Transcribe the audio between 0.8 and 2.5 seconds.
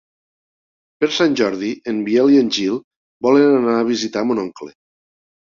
Per Sant Jordi en Biel i en